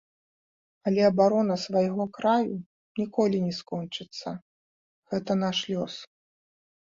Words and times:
Але 0.91 1.01
абарона 1.09 1.57
свайго 1.63 2.03
краю 2.17 2.55
ніколі 3.01 3.37
не 3.49 3.53
скончыцца, 3.59 4.29
гэта 5.11 5.31
наш 5.45 5.57
лёс. 5.73 5.93